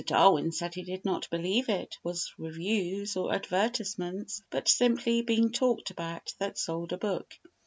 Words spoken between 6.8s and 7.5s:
a book.